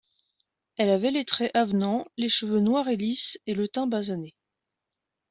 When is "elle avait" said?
0.77-1.11